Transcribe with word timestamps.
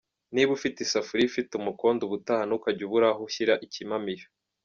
Niba 0.33 0.51
ufite 0.57 0.77
isafuriya 0.81 1.27
ifite 1.29 1.51
umukondo 1.55 2.01
ubutaha 2.03 2.43
ntukajye 2.45 2.83
ubura 2.85 3.07
aho 3.11 3.21
ushyira 3.27 3.53
ikimamiyo. 3.65 4.25